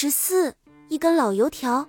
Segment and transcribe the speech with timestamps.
[0.00, 0.54] 十四，
[0.88, 1.84] 一根老油条。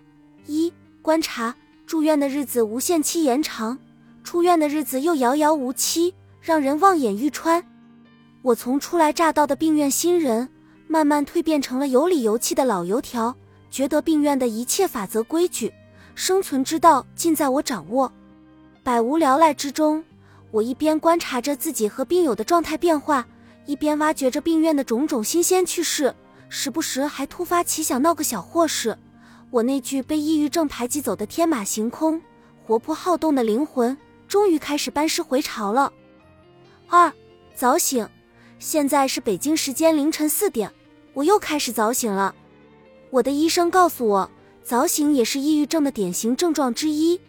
[0.48, 1.54] 一观察
[1.86, 3.78] 住院的日子无限期延长，
[4.24, 7.64] 出院的日子又遥遥无期，让人望眼欲穿。
[8.42, 10.50] 我从初来乍到的病院新人，
[10.88, 13.38] 慢慢蜕变成了有理有气的老油条，
[13.70, 15.72] 觉得病院的一切法则规矩、
[16.16, 18.12] 生存之道尽在我掌握。
[18.82, 20.04] 百无聊赖之中，
[20.50, 23.28] 我一边观察着自己和病友的状态变化，
[23.68, 26.12] 一边挖掘着病院的种种新鲜趣事。
[26.50, 28.98] 时不时还突发奇想闹个小祸事，
[29.52, 32.22] 我那具被抑郁症排挤走的天马行空、
[32.66, 33.96] 活泼好动的灵魂，
[34.28, 35.94] 终于开始班师回朝了。
[36.88, 37.14] 二
[37.56, 38.10] 早醒，
[38.58, 40.74] 现在是北京时间凌晨四点，
[41.14, 42.34] 我又开始早醒了。
[43.12, 44.32] 我的医生告诉我，
[44.64, 47.22] 早醒也是抑郁症的典型症状之一，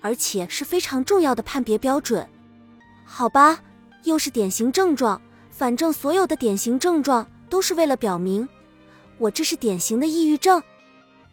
[0.00, 2.26] 而且是非常重要的判别标准。
[3.04, 3.60] 好吧，
[4.04, 7.26] 又是典型症状，反正所有的典型症状。
[7.48, 8.48] 都是为了表明，
[9.18, 10.62] 我这是典型的抑郁症。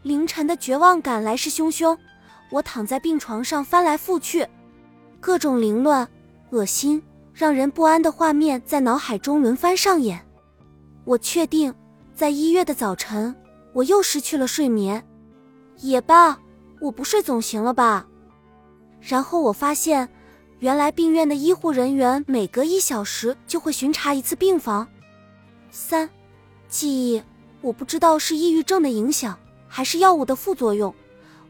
[0.02, 1.98] 凌晨的绝望感来势汹汹，
[2.52, 4.48] 我躺在病床上翻来覆去，
[5.20, 6.08] 各种凌乱、
[6.50, 7.02] 恶心、
[7.34, 10.26] 让人不安的画面在脑海中轮番上演。
[11.06, 11.74] 我确定，
[12.14, 13.34] 在一月的早晨，
[13.74, 15.04] 我又失去了睡眠。
[15.78, 16.38] 也罢，
[16.80, 18.06] 我不睡总行了吧？
[19.02, 20.08] 然后我发现，
[20.60, 24.88] 原来病院的医护人员每隔一小时就会巡查一次病房。
[25.76, 26.08] 三，
[26.70, 27.24] 记忆，
[27.60, 29.36] 我不知道是抑郁症的影响
[29.68, 30.94] 还是药物的副作用，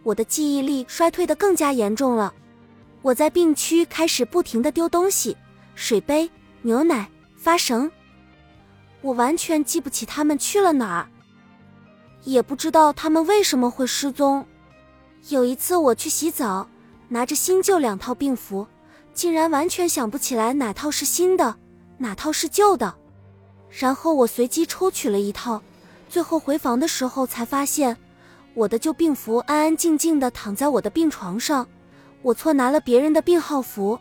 [0.01, 2.33] 我的记忆力衰退的更加严重了。
[3.01, 5.35] 我在病区开始不停的丢东西，
[5.75, 7.91] 水杯、牛奶、发绳，
[9.01, 11.09] 我完全记不起他们去了哪儿，
[12.23, 14.47] 也不知道他们为什么会失踪。
[15.27, 16.65] 有一次我去洗澡，
[17.09, 18.65] 拿着新旧两套病服，
[19.13, 21.57] 竟然完全想不起来哪套是新的，
[21.97, 23.02] 哪套是旧的。
[23.75, 25.59] 然后我随机抽取了一套，
[26.07, 27.97] 最后回房的时候才发现，
[28.53, 31.67] 我的旧病服安安静静的躺在我的病床上，
[32.21, 33.97] 我错拿了别人的病号服。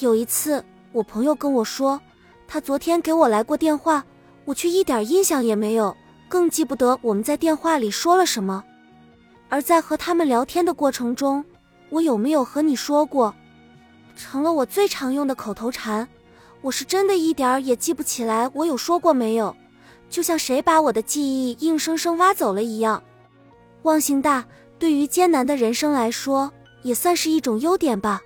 [0.00, 2.00] 有一次，我朋友跟我说，
[2.46, 4.02] 他昨天给我来过电话，
[4.46, 5.94] 我却一点印象也没有，
[6.26, 8.64] 更记不得我们在电话里说了什么。
[9.50, 11.44] 而在和他们聊天的过程中，
[11.90, 13.34] 我有没有和你说过，
[14.16, 16.08] 成了我最常用的口头禅。
[16.68, 19.56] 我是真的一点儿也记不起来，我有说过没有？
[20.10, 23.02] 就像谁把我的记忆硬生生挖走了一样。
[23.84, 24.44] 忘性大，
[24.78, 26.52] 对于艰难的人生来说，
[26.82, 28.20] 也算是一种优点吧。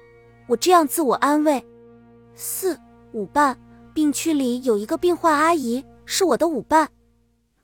[0.48, 1.64] 我这样自我安慰。
[2.34, 2.76] 四
[3.12, 3.56] 舞伴，
[3.94, 6.88] 病区里有一个病患阿姨，是我的舞伴。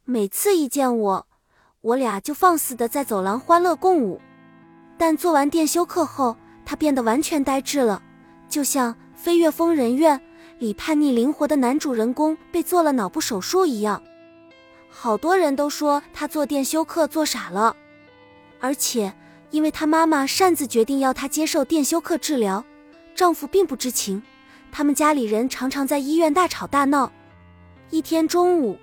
[0.05, 1.27] 每次一见我，
[1.81, 4.21] 我俩就放肆的在走廊欢乐共舞。
[4.97, 8.01] 但做完电休课后，她变得完全呆滞了，
[8.49, 10.17] 就像《飞越疯人院》。
[10.59, 14.03] 里叛逆灵活的男主人公被做了脑部手术一样，
[14.89, 17.77] 好多人都说他做电休克做傻了，
[18.59, 19.13] 而且
[19.51, 22.65] 因为他妈妈擅自决定要他接受电休克治疗，
[23.15, 24.21] 丈夫并不知情，
[24.73, 27.13] 他们家里人常常在医院大吵大闹。
[27.91, 28.77] 一天中午，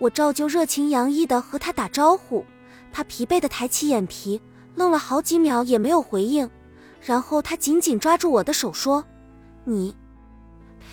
[0.00, 2.44] 我照旧热情洋溢地和他打招呼，
[2.92, 4.40] 他疲惫地抬起眼皮，
[4.74, 6.50] 愣了好几秒也没有回应，
[7.00, 9.04] 然后他紧紧抓住我的手说
[9.62, 9.94] ：“你。”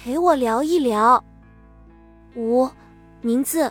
[0.07, 1.21] 陪我聊一聊。
[2.33, 2.65] 五，
[3.19, 3.69] 名字，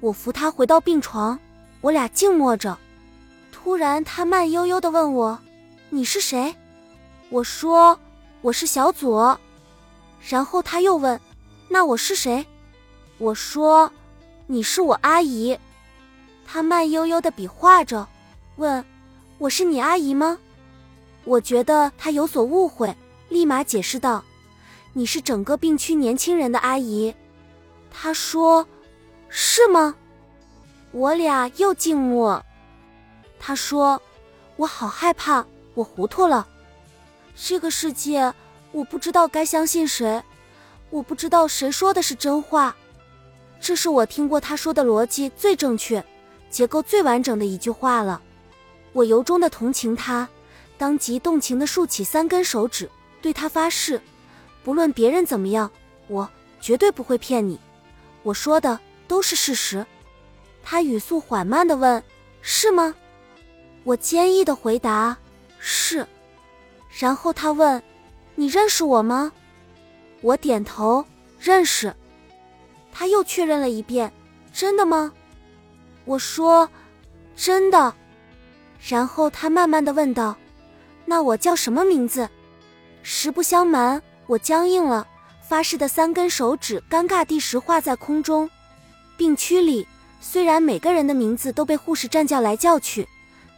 [0.00, 1.38] 我扶他回到病床，
[1.82, 2.78] 我俩静默着。
[3.52, 5.38] 突然，他慢悠悠的问我
[5.92, 6.56] ：“你是谁？”
[7.28, 8.00] 我说
[8.40, 9.38] ：“我是小左。”
[10.26, 11.20] 然后他又问
[11.68, 12.46] ：“那我是谁？”
[13.20, 13.92] 我说
[14.48, 15.54] ：“你是我阿姨。”
[16.48, 18.08] 他慢悠悠的比划着，
[18.56, 18.82] 问
[19.36, 20.38] ：“我是你阿姨吗？”
[21.24, 22.96] 我觉得他有所误会，
[23.28, 24.24] 立马解释道。
[24.96, 27.12] 你是整个病区年轻人的阿姨，
[27.90, 28.64] 他说
[29.28, 29.96] ：“是吗？”
[30.92, 32.40] 我俩又静默。
[33.40, 34.00] 他说
[34.54, 35.44] ：“我好害怕，
[35.74, 36.46] 我糊涂了。
[37.34, 38.32] 这个世界，
[38.70, 40.22] 我不知道该相信谁，
[40.90, 42.76] 我不知道谁说的是真话。
[43.60, 46.04] 这是我听过他说的逻辑最正确、
[46.50, 48.22] 结构最完整的一句话了。
[48.92, 50.28] 我由衷的同情他，
[50.78, 52.88] 当即动情的竖起三根手指，
[53.20, 54.00] 对他发誓。”
[54.64, 55.70] 不论别人怎么样，
[56.08, 56.28] 我
[56.60, 57.60] 绝对不会骗你。
[58.22, 59.84] 我说的都是事实。
[60.62, 62.02] 他语速缓慢的问
[62.40, 62.94] ：“是吗？”
[63.84, 65.14] 我坚毅的回答
[65.60, 66.06] ：“是。”
[66.98, 67.82] 然后他问
[68.34, 69.30] ：“你认识我吗？”
[70.22, 71.04] 我点头
[71.38, 71.94] ：“认识。”
[72.90, 74.10] 他又确认了一遍
[74.54, 75.12] ：“真的吗？”
[76.06, 76.66] 我说
[77.36, 77.94] ：“真的。”
[78.80, 80.34] 然后他慢慢的问道
[81.04, 82.26] ：“那我叫什么名字？”
[83.02, 84.02] 实不相瞒。
[84.26, 85.06] 我僵硬了，
[85.48, 88.48] 发誓的三根手指尴尬地石化在空中。
[89.16, 89.86] 病区里，
[90.20, 93.06] 虽然每个人的名字都被护士站叫来叫去，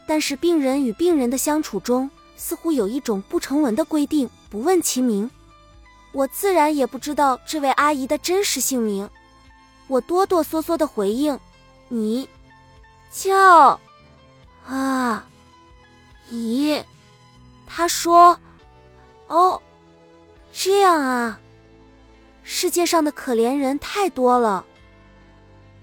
[0.06, 5.30] 但是病人与病人的相处中，似乎有一种不成文的规定：不问其名。
[6.12, 9.08] 我自然也不知道这位阿姨的真实姓名。
[9.86, 11.38] 我哆哆嗦嗦的回应
[11.88, 12.28] ：“你
[13.12, 13.78] 叫
[14.66, 15.24] 啊，
[16.30, 16.82] 姨。”
[17.66, 18.38] 她说
[19.28, 19.60] ：“哦，
[20.58, 21.38] 这样啊。
[22.42, 24.64] 世界上的可怜人太多了。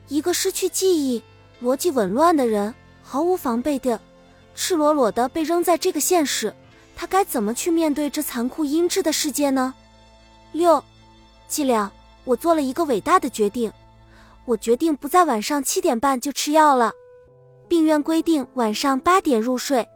[0.08, 1.22] 一个失去记忆、
[1.62, 2.74] 逻辑紊乱的人，
[3.04, 4.00] 毫无防备的、
[4.56, 6.52] 赤裸裸的被扔在这个现实，
[6.96, 9.76] 他该怎么去面对这残酷阴质的世界呢？”
[10.54, 10.84] 六，
[11.48, 11.92] 伎俩，
[12.24, 13.72] 我做了一个伟大的决定。
[14.46, 16.92] 我决定不在晚上七点半就吃药了。
[17.68, 19.88] 病院规定晚上八点入睡，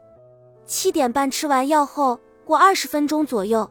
[0.68, 3.70] 七点半吃完药后，过二十分钟左右，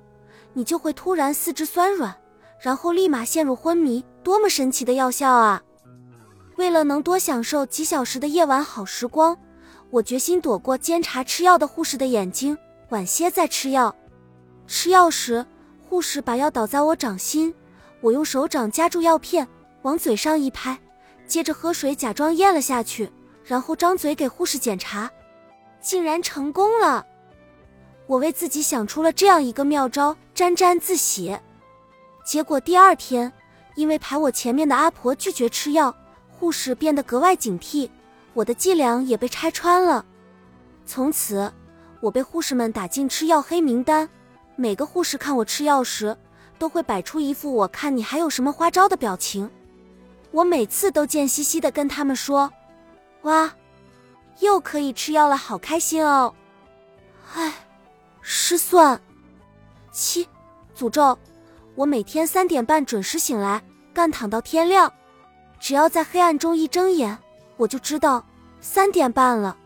[0.56, 2.16] 你就会突然四肢酸软，
[2.58, 4.02] 然后立马陷入昏迷。
[4.22, 5.62] 多么神奇的药效啊！
[6.56, 9.36] 为了能多享受几小时的夜晚好时光，
[9.90, 12.56] 我决心躲过监察吃药的护士的眼睛，
[12.88, 13.94] 晚些再吃药。
[14.66, 15.44] 吃药时，
[15.86, 17.54] 护士把药倒在我掌心，
[18.00, 19.46] 我用手掌夹住药片。
[19.82, 20.76] 往嘴上一拍，
[21.28, 23.12] 接着喝水，假装咽了下去，
[23.44, 25.08] 然后张嘴给护士检查，
[25.82, 27.06] 竟然成功了。
[28.06, 31.38] 我为自己想出了这样一个妙招，沾沾自喜。
[32.24, 33.32] 结果第二天，
[33.74, 35.94] 因为排我前面的阿婆拒绝吃药，
[36.30, 37.90] 护士变得格外警惕，
[38.32, 40.04] 我的伎俩也被拆穿了。
[40.84, 41.52] 从此，
[42.00, 44.08] 我被护士们打进吃药黑名单。
[44.54, 46.16] 每个护士看我吃药时，
[46.58, 49.50] 都会摆出一副我看你还有什么花招的表情。
[50.30, 52.52] 我每次都贱兮兮的跟他们说
[53.22, 53.52] ：“哇，
[54.40, 56.34] 又可以吃药了，好开心哦！”
[57.34, 57.52] 唉，
[58.28, 59.00] 失算。
[59.92, 60.28] 七，
[60.76, 61.16] 诅咒，
[61.76, 63.62] 我每天三点半准时醒来，
[63.94, 64.92] 干躺到天亮。
[65.60, 67.16] 只要在黑暗中一睁眼，
[67.56, 68.26] 我就知道
[68.60, 69.56] 三点半了。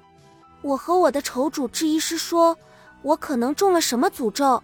[0.61, 2.55] 我和我的仇主治医师说，
[3.01, 4.63] 我可能中了什么诅咒，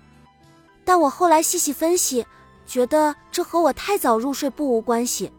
[0.84, 2.26] 但我后来细细分析，
[2.66, 5.32] 觉得这和我太早入睡不无关系。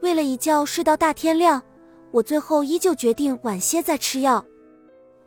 [0.00, 1.62] 为了一觉睡到大天亮，
[2.10, 4.42] 我最后依旧决定晚些再吃药。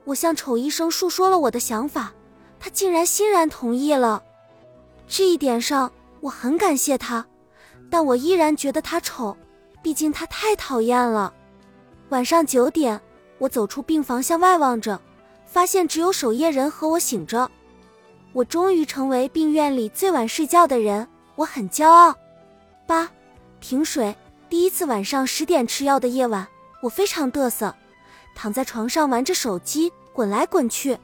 [0.08, 2.14] 我向丑医生述说了我的想法，
[2.62, 4.24] 他竟然欣然同意了。
[5.06, 7.26] 这一点上我很感谢他，
[7.90, 9.36] 但我依然觉得他丑，
[9.84, 11.34] 毕竟他太讨厌了。
[12.08, 12.98] 晚上九点，
[13.38, 14.98] 我走出病房向外望着，
[15.46, 17.52] 发现只有守夜人和我醒着。
[18.32, 21.06] 我终于成为病院里最晚睡觉的人，
[21.36, 22.16] 我很骄傲。
[22.86, 23.10] 八，
[23.60, 24.16] 停水。
[24.50, 26.48] 第一次晚上十点吃药的夜晚，
[26.82, 27.76] 我非常嘚瑟，
[28.38, 30.96] 躺在床上玩着手机，滚来滚去。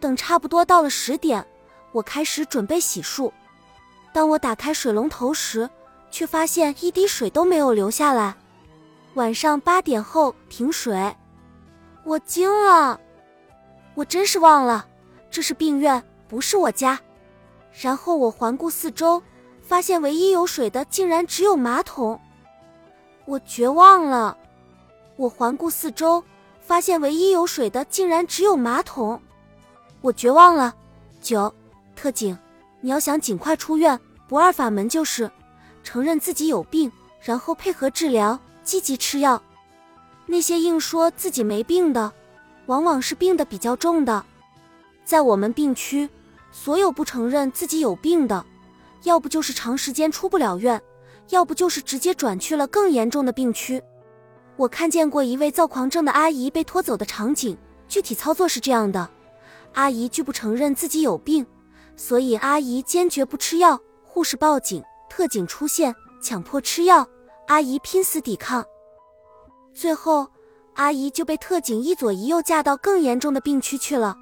[0.00, 1.46] 等差不多到了十点，
[1.92, 3.30] 我开始准备洗漱。
[4.14, 5.68] 当我打开水龙头时，
[6.10, 8.34] 却发现一滴水都没有流下来。
[9.12, 11.14] 晚上八点后停水，
[12.02, 12.98] 我惊了，
[13.94, 14.86] 我真是忘了
[15.30, 16.98] 这是病院，不是我家。
[17.78, 19.22] 然后我环顾四周，
[19.60, 22.18] 发现唯一有水的竟然只有马桶。
[23.26, 24.38] 我绝望了，
[25.16, 26.24] 我环顾四周，
[26.66, 29.20] 发现唯一有水的竟然只有马桶。
[30.00, 30.74] 我绝望了。
[31.20, 31.54] 九，
[31.94, 32.36] 特警，
[32.80, 35.30] 你要想尽快出院，不二法门就是
[35.82, 36.90] 承认自己有病，
[37.20, 39.40] 然后配合治疗，积极吃药。
[40.26, 42.10] 那些硬说自己没病的，
[42.66, 44.24] 往往是病的比较重的。
[45.04, 46.08] 在我们病区，
[46.50, 48.44] 所有不承认自己有病的，
[49.02, 50.80] 要不就是长时间出不了院。
[51.30, 53.82] 要不就是直接转去了更严重的病区。
[54.56, 57.58] 我看见过一位躁狂症的阿姨被拖走的场景，
[57.88, 59.10] 具体操作是这样的：
[59.72, 61.44] 阿姨拒不承认自己有病，
[61.96, 63.80] 所以阿姨坚决不吃药。
[64.04, 64.80] 护士报警，
[65.10, 65.92] 特警出现，
[66.22, 67.04] 强迫吃药，
[67.48, 68.64] 阿姨拼死抵抗，
[69.74, 70.28] 最后
[70.74, 74.16] 阿姨就被特警一左一右架到更严重的病区去了。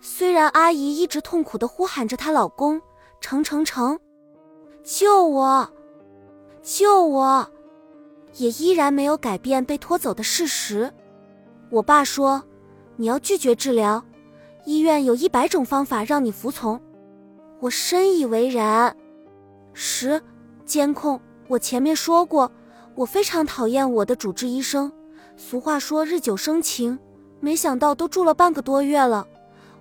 [0.00, 2.82] 虽然阿姨一直痛苦地呼喊着她老公
[3.20, 3.96] 程程程，
[4.82, 5.70] 救我！
[6.64, 7.48] 救我！
[8.36, 10.92] 也依然没有改变被拖走的事实。
[11.70, 12.42] 我爸说
[12.96, 14.04] ：“你要拒绝治疗，
[14.64, 16.80] 医院有一百种方法让你服从。”
[17.60, 18.96] 我深以为然。
[19.72, 20.20] 十
[20.64, 22.50] 监控，我前面说过，
[22.94, 24.92] 我非常讨厌我的主治医生。
[25.36, 26.98] 俗话说日久生情，
[27.40, 29.26] 没想到都住了半个多月了，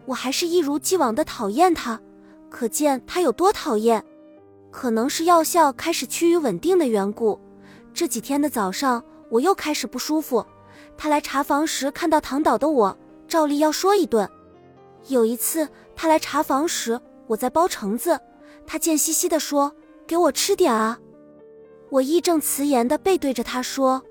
[0.06, 2.00] 我还是一如既往的讨厌他，
[2.50, 4.04] 可见他有多讨厌。
[4.72, 7.38] 可能是药效开始趋于稳定的缘故，
[7.94, 10.46] 这几天的早上我又开始不舒服。
[10.98, 14.30] 他来查房时看到躺倒的我，照例要说一顿。
[15.08, 18.20] 有一次他来查房时，我在包橙子，
[18.68, 19.74] 他贱兮兮地说
[20.06, 21.00] ：“给我吃点啊！”
[21.90, 24.02] 我义正辞严地背对着他说：“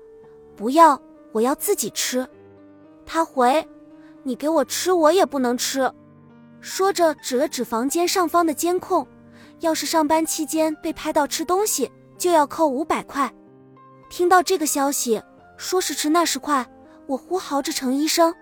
[0.55, 2.27] 不要，我要自己吃。”
[3.05, 3.67] 他回
[4.23, 5.91] ：“你给我吃，我也不能吃。”
[6.61, 9.07] 说着指了指房间上方的监控，
[9.61, 13.33] 要是上班期间被拍到吃东西，就要扣五百块。
[14.11, 15.23] 听到这个消息，
[15.55, 16.69] 说时迟那时快，
[17.07, 18.35] 我呼嚎着程医生：“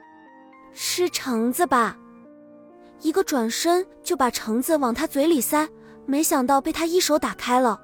[0.74, 1.96] 吃橙子吧！”
[3.02, 5.70] 一个转身就把橙子往他嘴里塞，
[6.08, 7.80] 没想到被他一手打开了。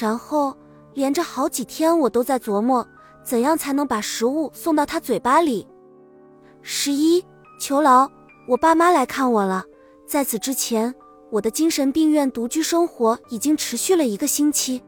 [0.00, 0.56] 然后
[0.94, 2.84] 连着好几天，我都在琢磨
[3.22, 5.68] 怎样才能把食物送到他嘴巴里。
[6.62, 7.22] 十一，
[7.60, 8.10] 求饶。
[8.48, 9.62] 我爸妈来看我了。
[10.06, 10.94] 在此之前，
[11.30, 14.82] 我的精神病院独居生活已经持续了一个星期。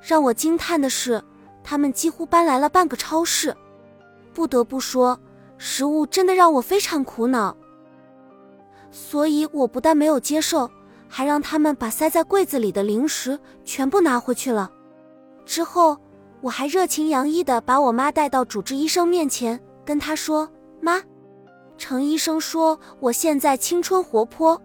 [0.00, 1.22] 让我惊叹的是，
[1.64, 3.56] 他们几乎搬来了半个超市。
[4.32, 5.18] 不得不说，
[5.58, 7.56] 食物真的让我非常苦恼。
[8.92, 10.70] 所以我不但没有接受，
[11.08, 14.70] 还让他们把塞在柜子里的零食全部拿回去了。
[15.46, 15.96] 之后，
[16.40, 20.48] 我还热情洋溢地把我妈带到主治医生面前，跟他说
[20.80, 21.02] ：“妈。”
[21.78, 24.60] 程医生说：“我现在青春活泼，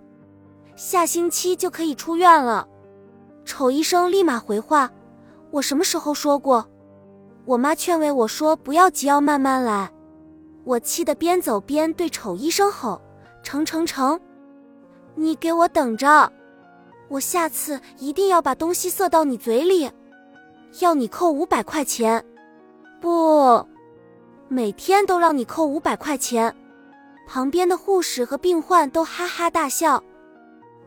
[0.76, 2.68] 下星期就可以出院了。”
[3.46, 4.92] 丑医生立马回话
[5.50, 6.68] ：“我什么时候说过？”
[7.50, 9.92] 我妈劝慰我说：“不要急，要慢慢来。”
[10.64, 13.02] 我气得边走边对丑医生吼
[13.42, 14.20] ：“程程程，
[15.16, 16.32] 你给我等着！
[17.08, 19.90] 我下次一定要把东西塞到你嘴里，
[20.80, 22.24] 要你扣五百块钱！
[23.02, 23.66] 不，
[24.48, 26.56] 每天都让你扣五百块钱！”
[27.26, 30.04] 旁边的护士和病患都哈哈大笑。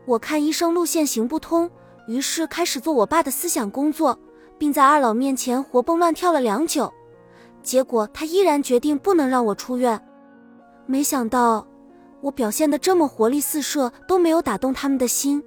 [0.05, 1.69] 我看医生路线行不通，
[2.07, 4.17] 于是开始做我爸的思想工作，
[4.57, 6.91] 并在二老面前活蹦乱跳了良久。
[7.61, 9.99] 结果他依然决定不能让我出院。
[10.85, 11.65] 没想到
[12.19, 15.43] 我表现的这么活力四射，都没有打动他们的心。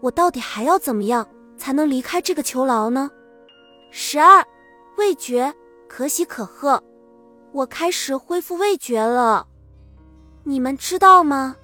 [0.00, 3.10] 我到底还要怎么样才能离开这个囚牢呢？
[3.90, 4.44] 十二，
[4.98, 5.54] 味觉
[5.88, 6.82] 可喜可贺，
[7.52, 9.46] 我开始恢复味觉了。
[10.42, 11.56] 你们知道吗？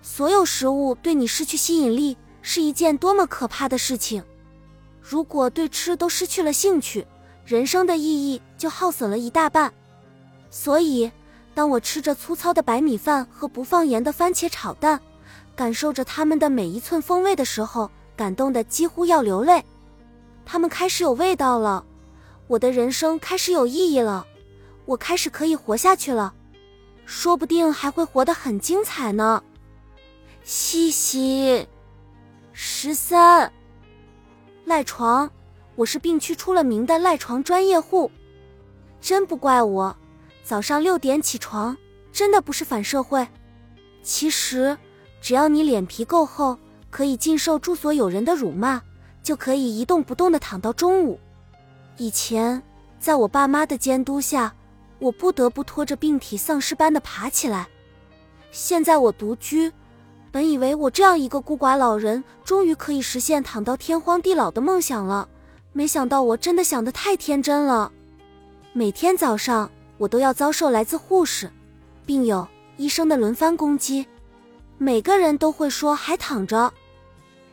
[0.00, 4.22] 所有食物对你失去吸引力是一件多么可怕的事情。
[5.06, 7.06] 如果对吃都失去了兴趣，
[7.44, 9.70] 人生的意义就耗损了一大半。
[10.50, 11.12] 所以，
[11.54, 14.98] 当我吃着粗糙的白米饭和不放盐的番茄炒蛋，
[15.54, 19.62] 感受着它们的每一寸风味的时候，感动的几乎要流泪。
[20.46, 21.84] 它们开始有味道了，
[22.46, 24.26] 我的人生开始有意义了，
[24.86, 26.32] 我开始可以活下去了。
[27.04, 29.42] 说不定还会活得很精彩呢。
[30.44, 31.68] 嘻嘻，
[32.52, 33.52] 十三，
[34.64, 35.30] 赖床，
[35.76, 38.10] 我是病区出了名的赖床专业户，
[39.00, 39.94] 真不怪我，
[40.42, 41.76] 早上六点起床，
[42.10, 43.26] 真的不是反社会。
[44.02, 44.76] 其实，
[45.20, 46.58] 只要你脸皮够厚，
[46.90, 48.80] 可以禁受住所有人的辱骂，
[49.22, 51.20] 就可以一动不动的躺到中午。
[51.98, 52.62] 以前，
[52.98, 54.54] 在我爸妈的监督下。
[55.00, 57.68] 我不得不拖着病体丧尸般的爬起来。
[58.50, 59.70] 现在我独居，
[60.34, 65.28] 本以为我这样一个孤寡老人，终于可以实现躺到天荒地老的梦想了。
[65.72, 67.92] 没想到我真的想得太天真了。
[68.72, 71.48] 每天早上，我都要遭受来自护士、
[72.04, 72.44] 病友、
[72.76, 74.04] 医生的轮番攻击。
[74.76, 76.74] 每个人都会说还躺着，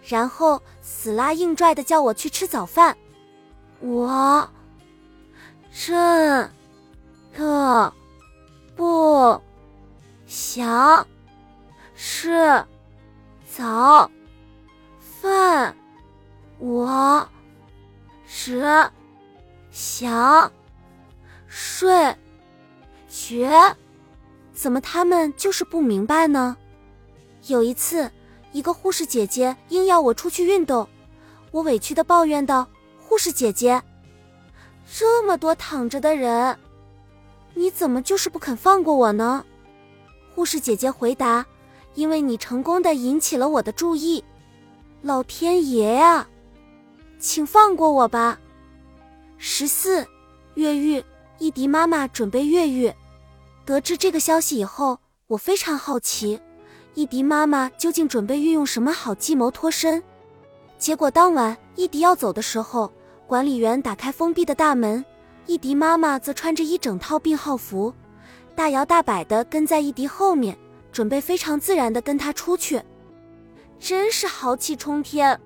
[0.03, 2.97] 然后死拉硬拽的叫我去吃早饭。
[3.79, 4.50] 我，
[5.71, 6.50] 这。
[7.33, 7.93] 特
[8.75, 9.39] 不
[10.25, 11.05] 想
[11.95, 12.65] 吃
[13.58, 14.10] 早
[15.00, 15.75] 饭，
[16.58, 17.27] 我
[18.25, 18.63] 只
[19.72, 20.50] 想
[21.48, 22.15] 睡
[23.10, 23.75] 觉。
[24.53, 26.55] 怎么他们就是不明白呢？
[27.48, 28.10] 有一次，
[28.53, 30.88] 一个护士姐姐硬要我出去运动，
[31.51, 32.65] 我委屈的抱怨道
[32.98, 33.81] ：“护士姐姐，
[34.89, 36.58] 这么多躺着的人。”
[37.53, 39.46] 你怎么就是不肯放过我呢？
[40.34, 41.46] 护士姐姐回答
[41.95, 44.24] ：“因为你成功的引起了我的注意。”
[45.01, 46.27] 老天爷呀，
[47.19, 48.39] 请放过我吧！
[49.38, 50.05] 十四，
[50.53, 51.03] 越狱，
[51.39, 52.93] 伊迪妈妈准备越狱。
[53.65, 56.39] 得知这个消息以后，我非常好奇，
[56.93, 60.03] 伊迪妈妈究竟准备运用什么好计谋脱身？
[60.77, 62.91] 结果当晚伊迪要走的时候，
[63.25, 65.03] 管理员打开封闭的大门。
[65.48, 67.91] 伊迪妈妈则穿着一整套病号服，
[68.55, 70.55] 大摇大摆地跟在伊迪后面，
[70.91, 72.81] 准备非常自然地跟他出去，
[73.79, 75.39] 真是豪气冲天。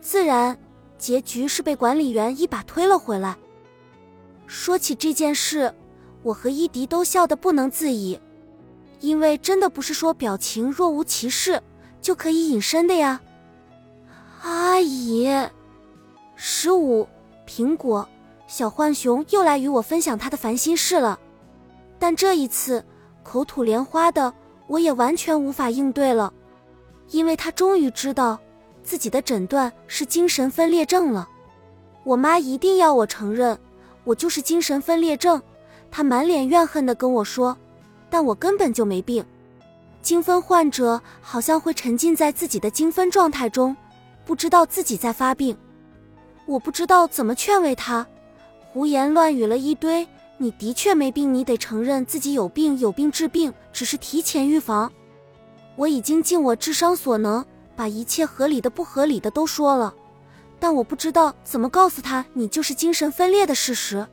[0.00, 0.58] 自然，
[0.98, 3.36] 结局是被管理员一把推了回来。
[4.46, 5.74] 说起这件事，
[6.22, 8.18] 我和伊迪都笑得不能自已，
[9.00, 11.62] 因为真的不是说表情若无其事
[12.00, 13.20] 就可以隐身的呀。
[14.42, 15.28] 阿姨，
[16.34, 17.06] 十五
[17.46, 18.08] 苹果。
[18.46, 21.20] 小浣熊又来与我分享他的烦心事了。
[22.00, 22.84] 但这一次，
[23.22, 24.34] 口吐莲花的
[24.70, 26.32] 我也完全无法应对了，
[27.10, 28.38] 因为他终于知道
[28.84, 31.28] 自己的诊断是精神分裂症了。
[32.04, 33.58] 我妈一定要我承认，
[34.04, 35.42] 我就是精神分裂症。
[35.90, 37.58] 她满脸怨恨地跟我说
[38.08, 39.24] ：“但我根本就没病。”
[40.02, 43.76] 精分患者好像会沉浸在自己的精分状态中，
[44.24, 45.56] 不知道自己在发病。
[46.46, 48.06] 我不知道怎么劝慰他，
[48.72, 50.06] 胡言乱语了一堆。
[50.42, 54.90] 你的确没病，你得承认自己有病，有病治病，只是提前预防。
[55.76, 57.44] 我已经尽我智商所能，
[57.76, 59.92] 把一切合理的、不合理的都说了，
[60.58, 64.06] 但我不知道怎么告诉他你就是精神分裂的事实。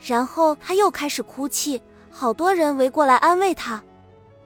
[0.00, 3.82] 然后他又开始哭泣，好多人围过来安慰他。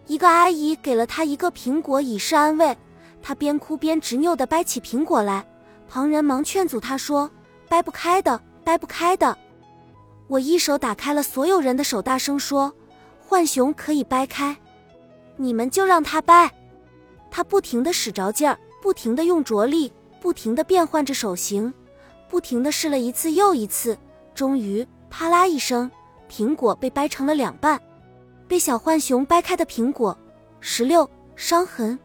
[0.07, 2.75] 一个阿姨给了他一个苹果以示安慰，
[3.21, 5.47] 他边哭边执拗地掰起苹果来。
[5.90, 7.31] 旁人忙劝阻他说
[7.69, 9.37] ：“掰不开的，掰不开的。”
[10.32, 12.72] 我一手打开了所有人的手，大声说
[13.28, 14.56] ：“浣熊可以掰开，
[15.36, 16.50] 你们就让他掰。”
[17.30, 21.70] 他不停地使着劲儿，不停地用着力，不停地变换着手型，
[22.30, 23.98] 不停地试了一次又一次，
[24.34, 25.90] 终于啪啦一声，
[26.30, 27.78] 苹果被掰成了两半。
[28.48, 30.16] 被小浣熊掰开的苹果，
[30.60, 31.98] 十六伤痕。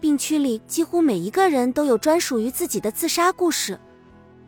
[0.00, 3.78] 病区里几乎每一个人都有专属于自己的自杀故事：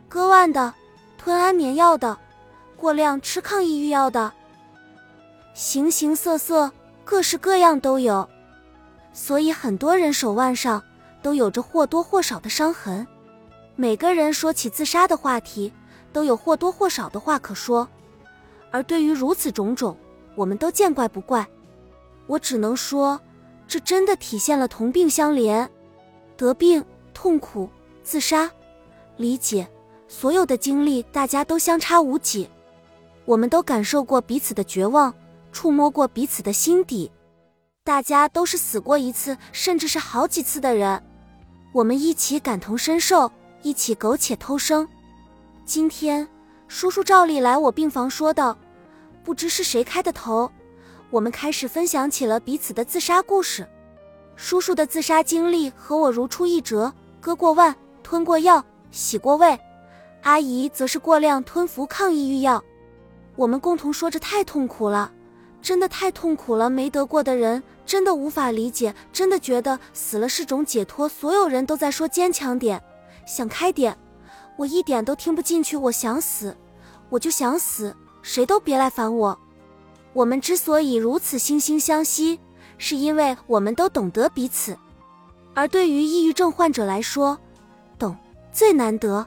[0.09, 0.73] 割腕的，
[1.19, 2.17] 吞安眠药的，
[2.77, 4.31] 过量吃抗抑郁药的，
[5.53, 6.71] 形形色色，
[7.03, 8.27] 各式各样都有。
[9.11, 10.81] 所以很多人手腕上
[11.23, 13.05] 都有着或多或少的伤痕。
[13.75, 15.73] 每个人说起自杀的话题，
[16.13, 17.87] 都有或多或少的话可说。
[18.69, 19.97] 而对于如此种种，
[20.35, 21.47] 我们都见怪不怪，
[22.27, 23.19] 我只能说，
[23.67, 25.67] 这真的体现了同病相怜，
[26.35, 27.69] 得病、痛苦、
[28.03, 28.51] 自杀、
[29.15, 29.67] 理解，
[30.07, 32.47] 所有的经历大家都相差无几，
[33.27, 35.13] 我们都感受过彼此的绝望，
[35.51, 37.11] 触摸过彼此的心底，
[37.83, 41.03] 大家都是死过一次，甚至是好几次的人，
[41.73, 43.29] 我们一起感同身受，
[43.63, 44.87] 一起苟且偷生。
[45.65, 46.25] 今天，
[46.69, 48.57] 叔叔照例来我病房说道。
[49.25, 50.49] 不知是谁开的头，
[51.09, 53.67] 我们开始分享起了彼此的自杀故事。
[54.37, 59.57] 叔叔的自杀经历和我如出一辙，割过腕，吞过药，洗过胃；
[60.21, 62.63] 阿姨则是过量吞服抗抑郁药。
[63.37, 65.11] 我们共同说着太痛苦了，
[65.61, 66.69] 真的太痛苦了。
[66.69, 71.07] 没得过的人真的无法理解，真的觉得死了是种解脱。
[71.07, 72.83] 所有人都在说坚强点，
[73.25, 73.95] 想开点，
[74.57, 75.77] 我一点都听不进去。
[75.77, 76.57] 我想死，
[77.09, 77.95] 我就想死。
[78.23, 79.39] 谁都别来烦我。
[80.11, 82.39] 我们之所以如此惺惺相惜，
[82.77, 84.75] 是因为我们都懂得彼此。
[85.53, 87.37] 而对于抑郁症患者来说，
[87.97, 88.17] 懂
[88.51, 89.25] 最难得。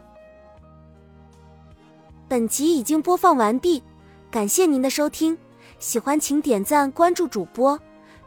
[2.29, 3.83] 本集已经播放完毕，
[4.31, 5.37] 感谢您的收听。
[5.81, 7.77] 喜欢请点赞关注主播，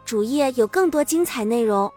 [0.03, 1.89] 主页有更多精彩内容。